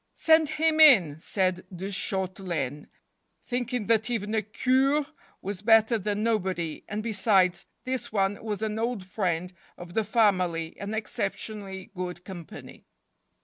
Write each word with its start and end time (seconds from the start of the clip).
"Send 0.15 0.49
him 0.57 0.79
in," 0.79 1.19
said 1.19 1.63
de 1.71 1.91
Shautelaine, 1.91 2.87
thinking 3.45 3.85
that 3.85 4.09
even 4.09 4.33
a 4.33 4.41
Cure 4.41 5.05
was 5.43 5.61
better 5.61 5.99
than 5.99 6.23
nobody, 6.23 6.83
and, 6.89 7.03
besides, 7.03 7.67
this 7.83 8.11
one 8.11 8.43
was 8.43 8.63
an 8.63 8.79
old 8.79 9.05
friend 9.05 9.53
of 9.77 9.93
the 9.93 10.03
family 10.03 10.75
and 10.79 10.95
excep¬ 10.95 11.33
tionally 11.35 11.93
good 11.93 12.25
company. 12.25 12.87